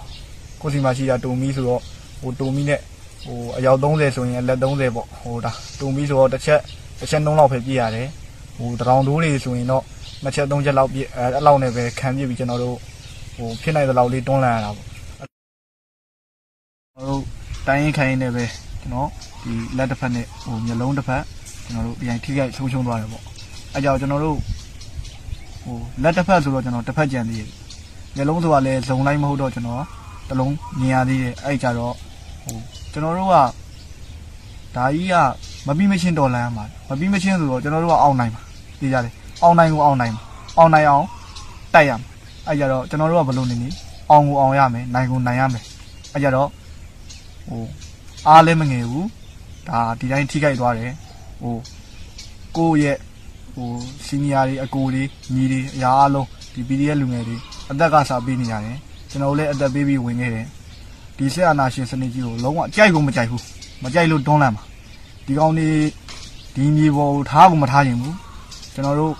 [0.61, 1.81] ကိုစီမှာရှိတာတူမီဆိုတော့
[2.21, 2.79] ဟိုတူမီနဲ့
[3.25, 6.61] ဟိုအယောက်30ဆိုရင်လက်30ပေါ့ဟိုဒါတူမီဆိုတော့တစ်ချက်
[6.99, 8.07] တစ်ချက်နှုံးလောက်ပဲပြည့်ရတယ်
[8.57, 9.83] ဟိုတရောင်တိုးတွေဆိုရင်တော့
[10.23, 12.77] နှစ်ချက်သုံးချက်လောက်ပြည့်အဲအဲ့လောက်နဲ့ပဲခံပြည့်ပြီးကျွန်တော်တို့
[13.35, 17.23] ဟိုဖြစ်နိုင်တဲ့လောက်လေးတွန်းလှန်ရတာပေါ့ကျွန်တော်တို့
[17.67, 18.45] တိုင်းရင်ခိုင်းနေပဲ
[18.81, 19.09] ကျွန်တော်
[19.43, 21.23] ဒီလက်တစ်ဖက်နဲ့ဟိုမျိုးလုံးတစ်ဖက်
[21.63, 23.23] ကျွန်တော်တို့ပြန်ထိခိုက်ဆုံးရှုံးသွားတယ်ပေါ့
[23.73, 24.37] အဲကြောင့်ကျွန်တော်တို့
[25.63, 27.49] ဟိုလက်တစ်ဖက်ဆိုတော့ကျွန်တော်တစ်ဖက်ကြံသေးတယ်
[28.15, 29.83] မျိုးလုံးဆိုတာလည်းဇုံလိုက်မဟုတ်တော့ကျွန်တော်
[30.29, 31.93] တလုံးမြင်ရသေးတယ်အဲ့ကြတော့
[32.43, 32.57] ဟို
[32.93, 33.35] ကျွန်တော်တို့က
[34.75, 35.15] ဒါကြီးက
[35.67, 38.41] မပြီးမချင်းတော်လန်းမှာမပြီးမချင်းဆိုတော့ကျွန်တော်တို့ကအောင်းနိုင်ပါ
[38.79, 40.21] သိကြတယ်အောင်းနိုင်ကိုအောင်းနိုင်ပါ
[40.57, 41.05] အောင်းနိုင်အောင်
[41.73, 42.07] တိုက်ရမှာ
[42.47, 43.69] အဲ့ကြတော့ကျွန်တော်တို့ကဘလို့နေနေ
[44.09, 45.63] အောင်ကိုအောင်ရမယ်နိုင်ကိုနိုင်ရမယ်
[46.13, 46.49] အဲ့ကြတော့
[47.47, 47.63] ဟို
[48.27, 49.07] အားလည်းမငယ်ဘူး
[49.67, 50.91] ဒါဒီတိုင်းထိခိုက်သွားတယ်
[51.41, 51.55] ဟို
[52.57, 52.97] ကိုယ့်ရဲ့
[53.55, 53.69] ဟို
[54.05, 55.03] စီနီယာတွေအကိုတွေ
[55.35, 57.37] ညီတွေအရာအလုံးဒီ PDF လူငယ်တွေ
[57.71, 58.77] အသက်ကစားပေးနေရတယ်
[59.09, 60.45] ကျွန်တော်လည်းအသက်ပေးပြီးဝင်ခဲ့တယ်
[61.17, 63.43] ဒီဆက်အာနာရှင်စနစ်ကြီးကိုလုံးဝကြိုက်ကုန်မကြိုက်ဘူး
[63.83, 64.63] မကြိုက်လို့တွန်းလှန်ပါ
[65.25, 65.69] ဒီကောင်တွေ
[66.55, 68.15] ဒီမြေပေါ်ကိုထားကုန်မထားခြင်းဘူး
[68.75, 69.13] ကျွန်တော်တို့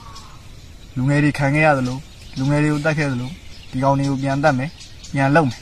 [0.97, 1.97] လူငယ်တွေခံခဲ့ရသလို
[2.37, 3.29] လူငယ်တွေကိုတတ်ခဲ့သလို
[3.71, 4.69] ဒီကောင်တွေကိုပြန်တတ်မယ်
[5.13, 5.59] ပြန်လုံမယ်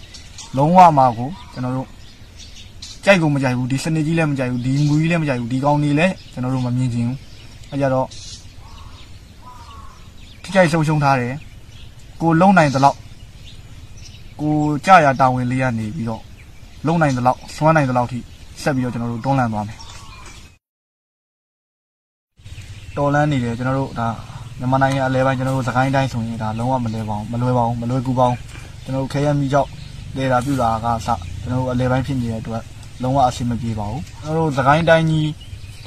[0.57, 1.87] လုံးဝမှာကိုကျွန်တော်တို့
[3.05, 7.17] ကြိုက်ကုန်မကြိုက်ဘူးဒီစနစ်ကြီးလည်းမကြိုက်ဘူးဒီမူကြီးလည်းမကြိုက်ဘူးဒီကောင်တွေလည်းကျွန်တော်တို့မမြင်ချင်ဘူး
[7.71, 8.07] အဲကြတော့
[10.43, 11.33] ထိကြိုက်ဆုံးရှုံးထားတယ်
[12.21, 12.97] ကိုလုံနိုင်သလောက်
[14.41, 16.21] ကိုကြရတာဝန်လေးရနေပြီးတော့
[16.87, 18.19] လုံနိုင်သလောက်စွမ်းနိုင်သလောက်ထိ
[18.61, 19.82] ဆက်ပြီးတော့ကျွန်တော်တို့တွန်းလှန်သွားမယ်
[22.97, 24.07] တော်လန်းနေတယ်ကျွန်တော်တို့ဒါ
[24.59, 28.37] မြန်မာနိုင်ငံအလဲပိုင်းကျွန်တော်တို့စကိုင်းတိုင်းဆိုရင်ဒါလုံးဝမလဲပါဘူးမလွယ်ပါဘူးမလွယ်ကူပါဘူး
[28.83, 29.69] ကျွန်တော်တို့ခဲရမီကြောက်
[30.15, 31.07] လေတာပြူတာကစ
[31.41, 32.63] ကျွန်တော်တို့အလဲပိုင်းဖြစ်နေတဲ့အတွက်
[33.03, 35.29] လုံးဝအဆင်မပြေပါဘူးကျွန်တော်တို့စကိုင်းတိုင်းကြီး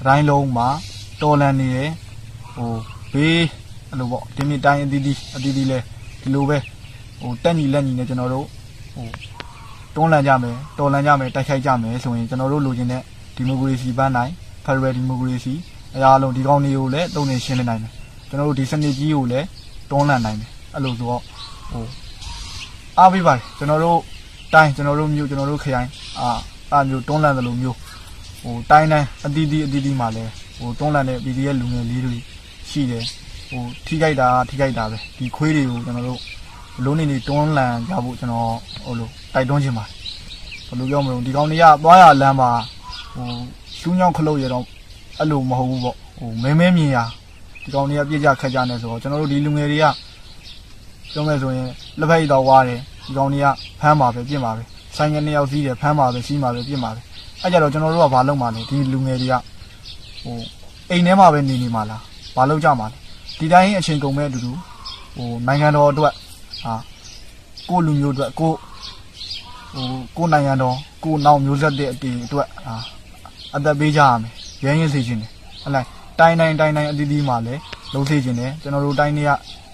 [0.07, 0.69] တိုင်းလုံးမှာ
[1.23, 1.91] တော်လန်းနေတယ်
[2.55, 2.73] ဟို
[3.13, 3.45] ဘေး
[3.91, 5.79] အဲ့လိုပေါ့ဒီမြတိုင်းအသီးသီးအသီးသီးလဲ
[6.23, 6.59] ဒီလိုပဲ
[7.21, 8.47] ဟိုတက်ညီလက်ညီနဲ့ကျွန်တော်တို့
[8.95, 9.07] ဟို
[9.95, 13.03] တွန်းလှန်ကြမယ်တော်လှန်ကြမယ်တိုက်ခိုက်ကြမယ်ဆိုရင်ကျွန်တော်တို့လိုချင်တဲ့
[13.37, 14.33] ဒီမိုကရေစီပန်းနိုင်
[14.65, 15.55] ဖက်ဒရယ်ဒီမိုကရေစီ
[15.97, 17.93] အရာလုံးဒီကောင်းတွေကိုလည်းတုံနေရှင်းနေနိုင်မယ်
[18.29, 19.47] ကျွန်တော်တို့ဒီစနစ်ကြီးကိုလည်း
[19.91, 21.23] တွန်းလှန်နိုင်မယ်အဲ့လိုဆိုတော့
[21.71, 21.85] ဟို
[22.99, 23.99] အားပေးပါတယ်ကျွန်တော်တို့
[24.53, 26.29] တိုင်းကျွန်တော်တို့မြို့ကျွန်တော်တို့ခရိုင်အာ
[26.73, 27.77] အားမျိုးတွန်းလှန်သလိုမျိုး
[28.43, 32.15] ဟိုတိုင်းတိုင်းအတီးတီးအတီးတီးမှာလည်းဟိုတွန်းလှန်တဲ့ PDF လူငယ်လေးတွေ
[32.71, 33.05] ရှိတယ်
[33.51, 36.21] ဟိုထိခိုက်တာထိခိုက်တာပဲဒီခွေးတွေကိုကျွန်တော်တို့
[36.85, 38.51] လုံးနေနေတွန်းလှန်ကြဖို့ကျွန်တော်
[38.85, 39.91] ဟိုလိုတိုက်တွန်းချင်ပါတယ်
[40.69, 42.51] ဘယ်လိုပြောမလို့ဒီကောင်တွေကသွားရလမ်းမှာ
[43.15, 43.29] ဟို
[43.83, 44.65] လူးညောင်းခလုတ်ရတော့
[45.19, 46.99] အဲ့လိုမဟုတ်ဘူးပေါ့ဟိုမဲမဲမြင်ရ
[47.63, 49.87] ဒီကောင်တွေကပြည့်ကြခက်ကြနေဆိုတော့ကျွန်တော်တို့ဒီလူငယ်တွေက
[51.13, 53.47] ပြောမယ်ဆိုရင်လက်ဖက်ရည်တော့ဝါတယ်ဒီကောင်တွေက
[53.81, 54.63] ဖမ်းပါပဲပြစ်ပါပဲ
[54.97, 57.01] ဆိုင်ငယ်နှစ်ယောက်စီးတယ်ဖမ်းပါပဲစီးပါပဲပြစ်ပါပဲ
[57.43, 59.35] အဲ့ကြတော့ကျွန်တော်တို့ကဘာလုပ်မှလဲဒီလူငယ်တွေက
[60.23, 60.37] ဟို
[60.91, 62.03] အိမ်ထဲမှာပဲနေနေမှာလား
[62.37, 62.97] ဘာလုပ်ကြမှာလဲ
[63.39, 64.53] ဒီတိုင်းအချိန်ကုန်မဲ့အတူတူ
[65.17, 66.13] ဟိုနိုင်ငံတော်အတွက်
[66.65, 66.75] ဟာ
[67.69, 68.53] ကိုလူမျိုးအတွက်ကို
[69.75, 72.75] ဟိုကိုနိုင်ငံတော်ကိုနောက်မျိုးဆက်တဲ့အတီအတွက်ဟာ
[73.57, 74.33] အသက်ပေးကြရမယ်
[74.65, 75.31] ရင်းရင်စေခြင်းတယ်
[75.63, 75.87] ဟဲ့လား
[76.19, 77.61] တိုင်းတိုင်းတိုင်းတိုင်းအသီးသီးမှာလည်း
[77.93, 79.31] လုံးသေးခြင်းနဲ့ကျွန်တော်တို့တိုင်းတွေက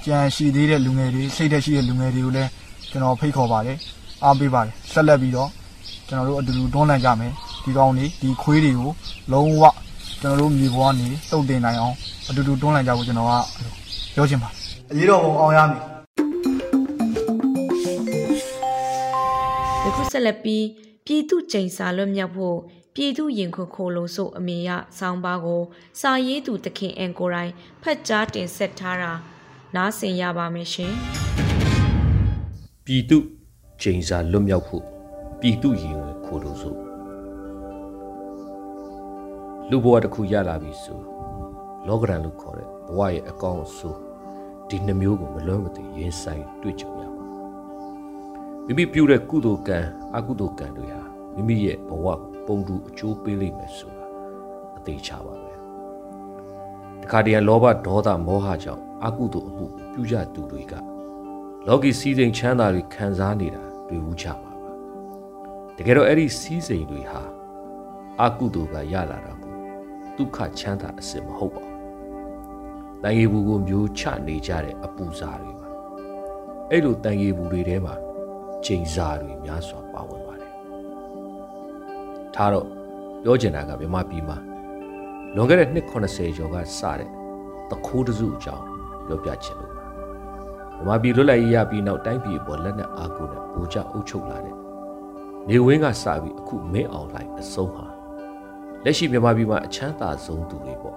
[0.06, 2.50] ကြံရှိသေးတဲ့လူငယ်တွေစိတ်သက်ရှိတဲ့လူငယ်တွေကိုလည်း
[2.90, 3.76] ကျွန်တော်ဖိတ်ခေါ်ပါတယ်
[4.24, 5.48] အားပေးပါတယ်ဆက်လက်ပြီးတော့
[6.08, 7.32] ကျွန်တော်တို့အတူတူတွန်းလှန်ကြမယ်
[7.64, 8.90] ဒီကောင်းနေဒီခွေးတွေကို
[9.32, 9.62] လုံးဝ
[10.20, 11.94] ကျွန်တော်တို့မြေပေါ်ကနေတုတ်တင်နိုင်အောင်
[12.28, 13.32] အတူတူတွန်းလှန်ကြဖို့ကျွန်တော်က
[14.14, 14.58] ပြောချင်ပါတယ်
[14.90, 15.80] အရေးတော်ပုံအောင်ရမည်
[19.84, 20.64] ယခုဆက်လက်ပြီး
[21.04, 22.56] ပြည်သူကျိန်စာလွတ်မြောက်ဖို့
[22.94, 25.62] ပြည်သူရင်ခွခိုလုံးဆိုအမေရဆောင်းပါးကို
[26.00, 27.52] စာရေးသူတခင်အန်ကိုရိုင်း
[27.82, 29.12] ဖတ်ကြားတင်ဆက်ထားတာ
[29.76, 30.92] နားဆင်ရပါမယ်ရှင်
[32.84, 33.18] ပြည်သူ
[33.82, 34.84] ကျိန်စာလွတ်မြောက်ဖို့
[35.40, 36.74] ပြည်သူရင်ဝင်ခိုလုံးဆို
[39.70, 41.00] လူဘဝတစ်ခုရလာပြီဆို
[41.86, 43.94] လောကရန်လို့ခေါ်တဲ့ဘဝရဲ့အကောင့်ဆို
[44.68, 47.24] ဒီနှမျိုးကိုမလွဲမသွေရင်ဆိုင်တွေ့ကြုံရပါ
[48.66, 49.78] မိမိပြုတဲ့ကုသိုလ်ကံ
[50.16, 51.02] အကုသိုလ်ကံတွေဟာ
[51.34, 54.06] မိမိရဲ့ဘဝကို ပုံတူအကျိုးပေးလိမ့်မယ်ဆိုတာ
[54.76, 55.52] အသေးချပါပဲ
[57.02, 60.74] တခါတည်းလောဘဒေါသမောဟကြောင့်အကုသိုလ်အမှုပြုကြသူတွေက
[61.66, 64.52] လောကီစည်းစိမ်ချမ်းသာတွေခံစားနေတာတွေ့ဘူးချပါပါ
[65.76, 67.22] တကယ်တော့အဲ့ဒီစည်းစိမ်တွေဟာ
[68.20, 69.54] အကုသိုလ်ကရလာတာကို
[70.16, 71.78] ဒုက္ခချမ်းသာအစစ်မဟုတ်ပါဘူး
[73.02, 75.68] တန်ရီဘူးကိုမျိုးချနေကြတဲ့အပူစားတွေပါ
[76.70, 77.94] အဲ့လိုတန်ရီဘူးတွေထဲမှာ
[78.64, 80.21] ချိန်စာတွေများစွာပါဝင်ပါတယ်
[82.34, 82.66] ထားတော့
[83.22, 84.36] ပြောချင်တာကမြမပြည်မှာ
[85.34, 87.08] လွန်ခဲ့တဲ့နှစ်80ကျော်ကစတဲ့
[87.70, 88.64] တခိုးတစုအကြောင်း
[89.06, 89.84] ပြောပြချင်လို့ပါ
[90.86, 94.56] မြမပြည်လွတ်လပ်ရေးရပြီးနောက်တိုင်းပြည်ပေါ်လက်နက်အားကိုနဲ့ဘူကြအုပ်ချုပ်လာတဲ့
[95.48, 97.86] နေဝင်းကစပြီးအခုမင်းအောင်လိုက်အဆုံးဟာ
[98.84, 100.96] လက်ရှိမြန်မာပြည်မှာအချမ်းသာဆုံးသူတွေပေါ့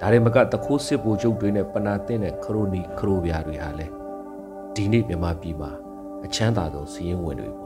[0.00, 3.86] ဒါတွေမကတခိုးစစ်ဘူချုပ်တွေနဲ့ပနာတင်းတဲ့ခရိုနီခရိုဗျာတွေဟာလဲ
[4.74, 5.70] ဒီနေ့မြန်မာပြည်မှာ
[6.24, 7.64] အချမ်းသာဆုံးစီးရင်ဝင်တွေပေ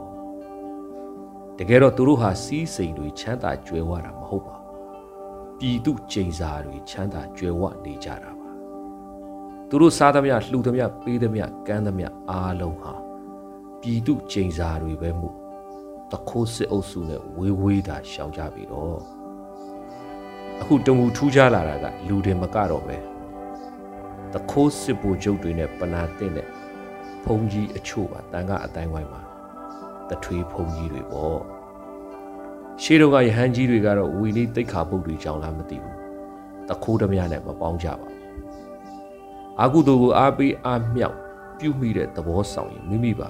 [1.63, 8.49] တကယ်တော့သူတို့ဟာစီးစိမ်တွေချမ်းသာကြွယ်ဝတာမဟုတ်ပါဘူးပြည်သူကျိန်စာတွေချမ်းသာကြွယ်ဝနေကြတာပါ
[9.69, 12.93] သူတို့စားသမျှလှူသမျှပေးသမျှကမ်းသမျှအားလုံးဟာ
[13.81, 15.35] ပြည်သူကျိန်စာတွေပဲမို့
[16.11, 18.99] တခိုးစစ်အုပ်စုနဲ့ဝေးဝေးသာရှောင်ကြပြီတော့
[20.61, 22.97] အခုတမူထူးခြားလာတာကလူတွေမကတော့ပဲ
[24.33, 26.47] တခိုးစစ်ဘူချုပ်တွေနဲ့ပနာတဲ့နဲ့
[27.23, 29.30] ဖုံကြီးအချို့ပါတန်ခါအတိုင်းဝိုင်းမှာ
[30.11, 31.39] တထွေးဖုံကြီးတွေပေါ့
[32.81, 35.97] ရှေးတော့ကယဟန်ကြီးတွေကတော့ဝီလီတိတ်ခါပုတ်တွေကြောင်းလားမသိဘူး
[36.69, 38.19] တခိုးဓမြနဲ့မပေါင်းကြပါဘူး
[39.59, 41.17] အာကုသူကိုအားပေးအားမြောက်
[41.59, 43.29] ပြုမိတဲ့သဘောဆောင်ရင်မိမိပါ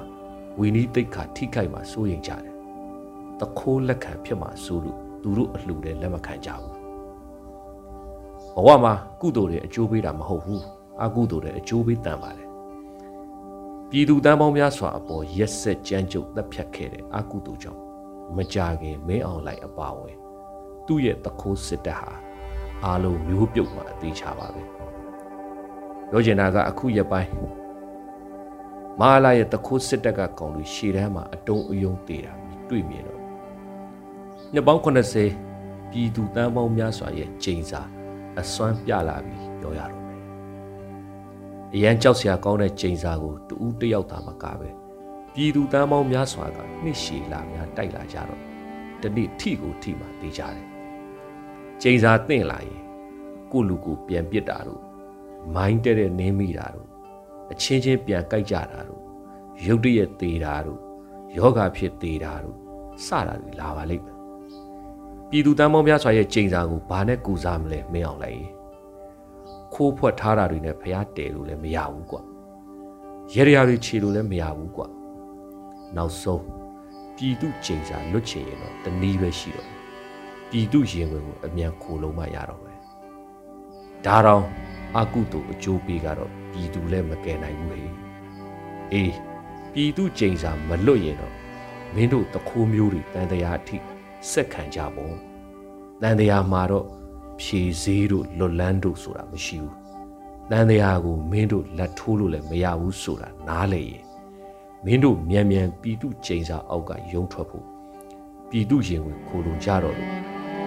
[0.59, 2.53] ဝီနီးတိတ်ခါထိခိုက်မှာစိုးရိမ်ကြတယ်
[3.39, 6.75] တခိုးလက်ခံဖြစ်မှာစိုးလို့သူတို့အလှူတဲ့လက်မခံကြဘူး
[8.55, 10.63] ဘဝမှာကုသိုလ်တွေအကျိုးပေးတာမဟုတ်ဘူး
[11.03, 12.50] အကုသိုလ်တွေအကျိုးပေးတန်ပါတယ်
[13.93, 17.81] ပြည်သူတန်းပေါင်းများစွာအပေါ်ရက်ဆက်ကြမ်းကြုတ်တပ်ဖြတ်ခဲ့တဲ့အကုသိုလ်ကြောင့်
[18.35, 20.17] မကြခင်မင်းအောင်လိုက်အပါဝင်
[20.85, 22.11] သူ့ရဲ့တခိုးစစ်တပ်ဟာ
[22.83, 24.63] အားလုံးမျိုးပြုတ်မှအသေးချပါပဲ
[26.09, 27.29] ပြောချင်တာကအခုရက်ပိုင်း
[28.99, 32.33] မဟာလာရဲ့တခိုးစစ်တပ်ကကောင်လူရှေ့တန်းမှာအတုံးအယုံတေတာ
[32.69, 33.21] တွေ့မြင်တော့
[34.53, 37.81] နှစ်ပေါင်း80ပြည်သူတန်းပေါင်းများစွာရဲ့ချိန်စာ
[38.39, 40.00] အစွမ်းပြလာပြီးပြောရတော့မယ်။
[41.73, 44.69] အရန်ကြောက်စရာကောင်းတဲ့ချိန်စာကိုတူဦးတယောက်သာမကပဲ
[45.33, 48.41] ပြည်သူတန်းပေါင်းများစွာကနှစ်ရှည်လာများတိုက်လာကြတော့
[49.01, 50.67] တနေ့ထိကိုထိမှသေးကြတယ်။
[51.81, 52.81] ချိန်စာတင့်လာရင်
[53.51, 54.81] ကိုလူကိုပြန်ပစ်တာတို့
[55.55, 56.89] မိုင်းတဲ့တဲ့နင်းမိတာတို့
[57.51, 59.01] အချင်းချင်းပြန်ကြိုက်ကြတာတို့
[59.65, 60.81] ရုတ်တရက်သေးတာတို့
[61.37, 62.57] ယောဂဖြစ်သေးတာတို့
[63.05, 64.17] စတာတွေလာပါလိမ့်မယ်
[65.29, 68.60] ပြည်သူတန်းပေါင်းများစွာရဲ့ကြိမ်စာကိုဘာနဲ့ကူစားမလဲမင်းအောင်လိုက်
[69.73, 72.21] ခိုးဖွက်ထားတာတွေနဲ့ဖျားတယ်လို့လည်းမရဘူးကွာ
[73.33, 74.87] ရေရရာတွေခြေလို့လည်းမရဘူးကွာ
[75.95, 76.43] နောက်ဆုံး
[77.15, 79.69] ပြည်သူကြိမ်စာလွတ်ချင်ရင်တော့တနည်းပဲရှိတော့
[80.49, 82.79] ပြည်သူရင်ဝင်ကိုအမြန်ခိုလုံးမှရတော့မယ်
[84.05, 84.43] ဒါတော့
[84.97, 87.91] အကုတုအကျိုးပေးကတော့ပြည်သူလည်းမကယ်နိုင်ဘူးဟေး
[88.93, 89.13] အေး
[89.73, 91.33] ပြည်သူကြိမ်စာမလွတ်ရင်တော့
[91.95, 93.77] မင်းတို့တခိုးမျိုးတွေတန်တရားအထိ
[94.31, 95.15] စက်ခံကြပေါ့
[96.01, 96.87] တန်တရားမှာတော့
[97.41, 99.75] ဖြေစည်းတို့လွတ်လန်းတို့ဆိုတာမရှိဘူး
[100.51, 104.03] တန်တရားကိုမင်းတို့လက်ထိုးလို့လည်းမရဘူးဆိုတာနားလေရင်
[104.85, 107.65] မင်းတို့မြန်မြန်ပြည်သူကြိမ်စာအောက်ကယုံထွက်ဖို့
[108.49, 110.11] ပြည်သူရင်ဝင်ခိုလုံကြတော့လို့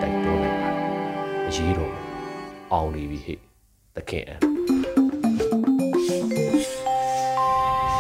[0.01, 0.71] တိုက်တွန်းလိုက်တာ
[1.47, 1.95] အရေးတော်
[2.73, 3.39] အောင်နေပြီဟဲ့
[3.97, 4.41] တခင်အန်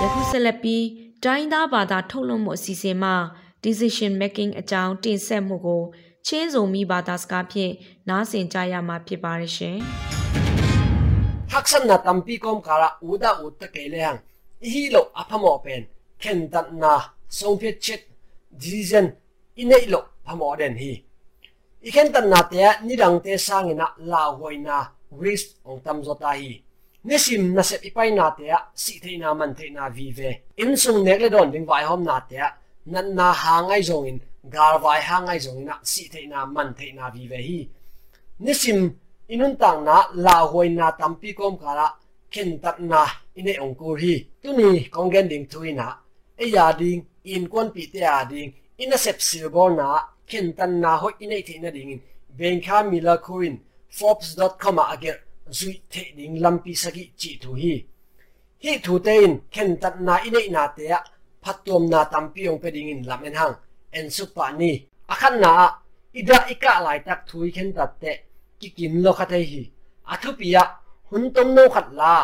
[0.01, 0.85] ယခုဆက်လက်ပြီး
[1.25, 3.15] တိုင်းသားဘာသာထုတ်လွှင့်မှုအစီအစဉ်မှာ
[3.65, 5.83] decision making အကြောင်းတင်ဆက်မှုကို
[6.28, 7.74] ချင်းစုံမိဘာသာစကားဖြင့်
[8.10, 9.80] နားဆင်ကြရမှာဖြစ်ပါရရှင်။
[11.50, 14.22] Haksan na tampi kom kara uda utta kelehang
[14.62, 15.90] ihilo aphamo pen
[16.22, 16.92] khen dat na
[17.26, 18.02] songphet chet
[18.54, 19.06] decision
[19.58, 20.94] inei lo phamo den hi
[21.82, 24.78] ikhen tan na te nirang te sangina la hoina
[25.22, 26.62] risk ong tam zo ta hi
[27.08, 30.32] nisim na sep ipai na te a si the na man the na vi ve
[30.62, 32.50] in sung nek le don ding vai hom na te a
[32.94, 34.20] nan na ha ngai zong in
[34.51, 37.69] gar vai ha ngai zong na si the na man the na vi ve hi.
[38.41, 38.91] Nisim
[39.29, 41.87] inun tang na la hoi na tampi kom kara
[42.31, 44.15] ken tat na ine ong kur hi.
[44.43, 45.87] Tu ni kong gen ding thui na
[46.37, 48.53] e ya ding in kon pi te ya ding
[48.83, 49.87] ina sep silbor na
[50.27, 52.01] ken tan na ho ine the na ding in
[52.39, 53.15] ben kha mila
[53.47, 53.57] in
[53.97, 55.19] forbes.com a ager
[55.59, 57.75] zui the ding lampi sagi chi thu hi.
[58.63, 61.01] Hi thu te in ken tat na ine na te a
[61.45, 63.57] phatom na tampi ong pe ding in lamen hang
[63.99, 64.73] en su pa ni
[65.09, 65.53] akhan na,
[66.13, 68.13] ida ika lai tak thui khen tat te
[68.61, 69.63] ki kin lo kha te hi.
[70.13, 70.63] Athu pia,
[71.11, 72.15] hun tom no khat la,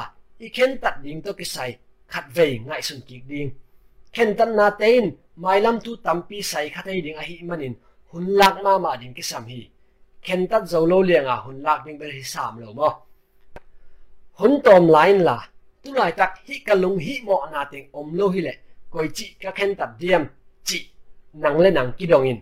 [0.44, 1.70] i khen tat ding to ki sai,
[2.12, 3.50] khat ve ngai sun ki ding.
[4.14, 5.06] Khen tan na tein
[5.42, 7.74] mai lam tu tampi sai kha te ding a hi manin,
[8.10, 9.60] hun lak ma ma ding ki sam hi.
[10.26, 12.90] Khen tat zo lo lianga hun lak ding ber hi sam lo mo.
[14.38, 15.38] Hun tom lain la,
[15.82, 18.54] tu lai tak hi ka lung hi mo na ting om lo hi le,
[18.92, 20.24] koi chi ka khen tat diam,
[20.66, 20.78] chi
[21.44, 22.38] นังเลนังกิดองอิน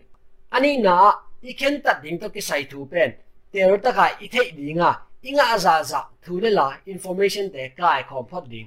[0.53, 0.97] อันนี้นะ
[1.45, 3.11] อีเคนตัดดิ่งตัวกิใส่ถูเป็น
[3.51, 4.93] เดี๋ยวตะกายอีเทดิ่งอะ
[5.25, 8.65] อิงอาซาซาถูเลล่ะอินโฟเมชันเตะกายของพอดดิ่ง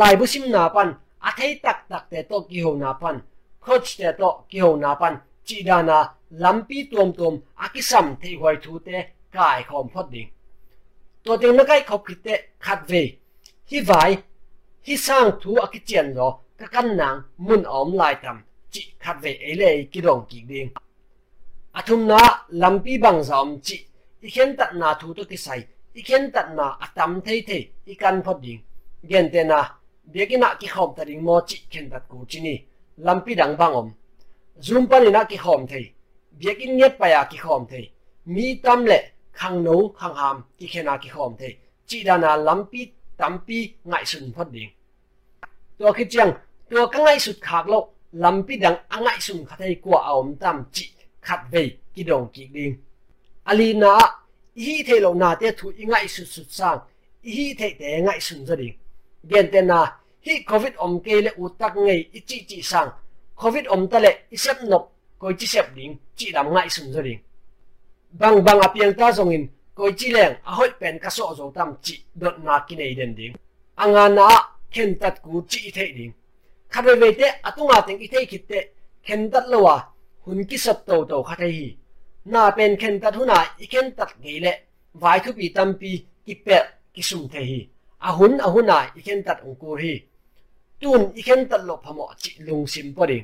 [0.00, 0.88] ลายบุชิมนาปัน
[1.24, 3.16] อาเทตักตักเตะตักิโฮนาปัน
[3.62, 5.14] โคชเตะตักิโฮนาปัน
[5.48, 5.98] จีดานา
[6.44, 8.96] ลัมปีตัวมตัวอากิสัมเทหวยถูเตะ
[9.36, 10.26] กายของพอดดิ่ง
[11.24, 12.34] ตัวเต็งนักไก่เขาคิดเตะ
[12.64, 12.92] ขัดเว
[13.70, 13.92] ฮิไว
[14.86, 17.14] ฮิสร้างถูอากิเจียนรอกระกันนาง
[17.46, 20.68] มุนออมลายตำ chị khát về ấy lệ kỳ rồng kỳ điên.
[21.72, 23.86] À thùng na làm bi bằng dòng chị.
[24.20, 27.44] Ý kiến tận na thu tôi cái sai ý kiến tận na à tâm thấy
[27.46, 27.64] thế.
[27.84, 28.58] Ý căn phát điên.
[29.02, 32.02] Gen tên à, na biết cái na kỳ hòm ta điên mò chị kiến tận
[32.08, 32.58] cổ chi ni.
[32.96, 33.90] Làm bi đằng băng om
[34.60, 35.90] zoom pan na kỳ hòm thầy
[36.30, 37.90] biết cái nhét bài à kỳ hòm thầy
[38.24, 41.56] mi tâm lệ khăng nấu khăng hàm kỳ khen na kỳ hòm thầy
[41.86, 44.68] chị đàn na làm bi tâm bi ngại sừng phát điên.
[45.78, 46.32] Tôi khi chăng
[46.70, 50.86] tôi cái ngay sụt khạc lộ lampi dang angai sum khathai ko aom tam chi
[51.20, 52.76] khat ve ki dong ki ding
[53.44, 53.98] alina
[54.56, 56.78] hi the lo na te thu ngại su sụt sang
[57.22, 58.74] hi the te ngại sun za ding
[59.22, 62.88] gen te na hi covid om ke lệ u tak ngei i chỉ chi sang
[63.34, 66.92] covid om ta le xếp nộp, coi chỉ xếp sep chỉ chi ngại ngai sun
[66.92, 69.46] za bằng bằng bang apiang ta zong in
[69.76, 72.94] chỉ chi leng a hoi pen ka so zo tam chi dot na ki nei
[72.94, 73.34] den anh
[73.94, 74.28] anga na
[74.70, 76.12] khen tat cú chỉ the ding
[76.70, 78.68] khát về thế à tung là tiếng cái thế kịp thế
[79.02, 79.78] khen tật lâu à
[80.20, 81.70] hun kí sập tàu tàu khai thế
[82.24, 84.62] na bên khen tật hun à ý khen tật nghỉ lệ
[84.94, 87.66] vài thứ bị tâm bị kịp bẹt kí sum thế hi
[87.98, 90.00] à hun à hun à ý khen tật ông cô hi
[90.80, 93.20] tuôn ý khen tật lộc phẩm mọ chỉ lùng sim bơ đi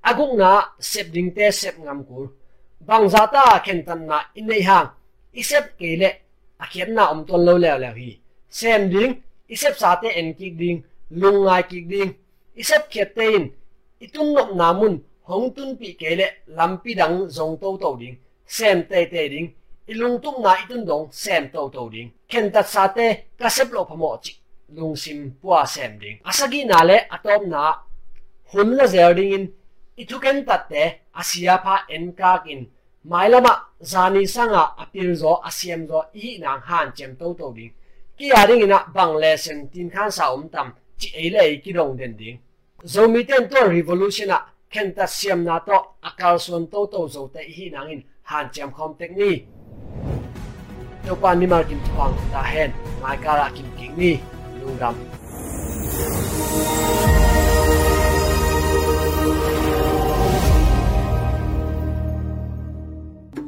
[0.00, 2.26] à cũng na xếp đình thế xếp ngắm cô
[2.80, 4.86] bằng giá ta khen tật na in đây hàng
[5.32, 6.20] ý xếp kể lệ
[6.56, 8.18] à khen na ông tuân lâu lèo lèo hi
[8.50, 9.14] xem đình
[9.46, 12.12] ý xếp sa thế anh kí đình lùng ai kí đình
[12.60, 13.50] isep khetein
[14.04, 14.92] itun nok namun
[15.28, 19.48] hong tun pi kele lampi dang zong to to ding sem te te ding
[19.86, 23.06] ilung tum na itun dong sem to to ding ken ta sa te
[23.38, 24.32] ka sep lo phamo chi
[24.76, 27.62] lung sim pua sem ding asagi na le atom na
[28.52, 29.44] hun la zer ding in
[29.96, 30.82] itu ken ta te
[31.20, 32.60] asia pha en ka kin
[33.04, 33.52] mai lama
[33.92, 37.72] zani sanga apil zo asiem zo i nang han chem to to ding
[38.16, 40.68] ki ya ding ina bang le sem tin khan sa om tam
[41.01, 42.37] chi ei le ki dong den ding
[42.93, 44.39] zomi ten to revolution a
[44.73, 45.77] khen ta siam na to
[46.09, 49.31] akal son to to zo te hi nangin han cham khom tek ni
[51.05, 52.71] to pa ni mar kim thuang ta hen
[53.01, 54.11] mai kara kim king ni
[54.59, 54.95] lu ram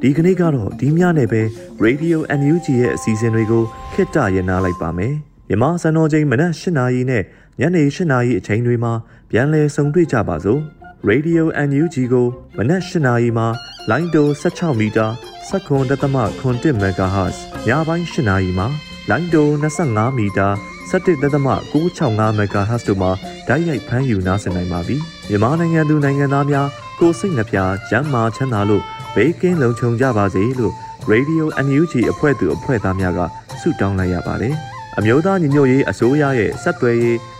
[0.02, 1.42] ဒီကနေ့ကတော့ဒီညနဲ့ပဲ
[1.84, 5.14] Radio NUG ရဲ့အစီအစဉ်တွေကိုခਿੱတရနာလိုက်ပါမယ်။
[5.48, 7.22] မြမစံတော်ချိန်မနက်၈နာရီနဲ့
[7.59, 8.93] ညနေ၈နာရီအချိန်တွေမှာ
[9.29, 10.61] ပြန်လည်ဆုံတွေ့ကြပါစို့။
[11.09, 13.43] Radio NUG ကိုမနက်၈နာရီမှ
[13.89, 15.07] လိုင်းတို16မီတာ
[15.49, 17.37] 7.7 MHz
[17.67, 18.65] ညပိုင်း၈နာရီမှ
[19.09, 20.47] လိုင်းတို25မီတာ
[20.91, 23.11] 17.665 MHz တို့မှာ
[23.47, 24.97] ဓာတ်ရိုက်ဖမ်းယူနားဆင်နိုင်ပါပြီ။
[25.29, 26.67] မြန်မာနိုင်ငံသူနိုင်ငံသားများ
[26.99, 27.57] ကိုစိတ်နှပြ
[27.89, 28.83] ကျန်းမာချမ်းသာလို့
[29.15, 30.73] ဘေးကင်းလုံခြုံကြပါစေလို့
[31.11, 33.19] Radio NUG အဖွဲ့သူအဖွဲ့သားများက
[33.61, 34.55] ဆုတောင်းလိုက်ရပါတယ်။
[34.97, 37.17] အမျိုးသားညီညွတ်ရေးအစိုးရရဲ့စက်သွယ်ရေး